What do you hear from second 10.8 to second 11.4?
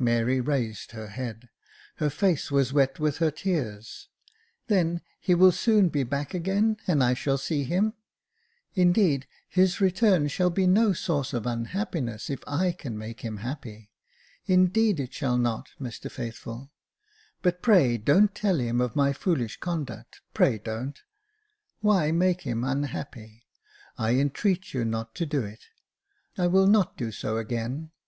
source